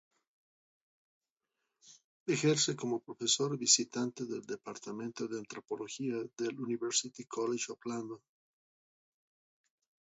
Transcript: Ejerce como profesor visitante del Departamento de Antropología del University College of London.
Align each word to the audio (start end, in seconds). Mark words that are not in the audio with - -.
Ejerce 2.25 2.75
como 2.75 3.03
profesor 3.03 3.55
visitante 3.55 4.25
del 4.25 4.41
Departamento 4.47 5.27
de 5.27 5.37
Antropología 5.37 6.15
del 6.39 6.59
University 6.59 7.23
College 7.25 7.71
of 7.73 7.85
London. 7.85 8.19